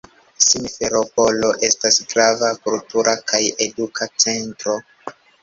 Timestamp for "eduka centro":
3.67-4.81